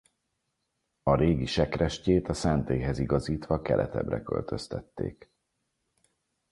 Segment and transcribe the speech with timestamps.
[1.03, 5.31] A régi sekrestyét a szentélyhez igazítva keletebbre költöztették.